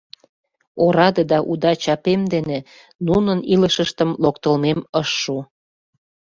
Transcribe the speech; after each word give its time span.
Ораде 0.83 1.23
да 1.31 1.37
уда 1.51 1.73
чапем 1.83 2.21
дене 2.33 2.59
нунын 3.07 3.39
илышыштым 3.53 4.09
локтылмем 4.23 4.79
ыш 5.01 5.09
шу. 5.21 5.37